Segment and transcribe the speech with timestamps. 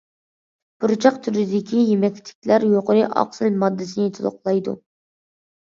[0.85, 4.81] پۇرچاق تۈرىدىكى يېمەكلىكلەر يۇقىرى ئاقسىل ماددىسىنى تولۇقلايدۇ.